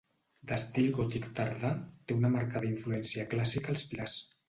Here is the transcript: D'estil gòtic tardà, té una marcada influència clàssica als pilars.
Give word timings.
D'estil 0.51 0.89
gòtic 0.95 1.27
tardà, 1.41 1.71
té 2.07 2.19
una 2.23 2.35
marcada 2.39 2.71
influència 2.73 3.31
clàssica 3.37 3.75
als 3.79 3.91
pilars. 3.95 4.23